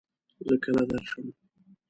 [0.45, 1.25] زۀ کله درشم؟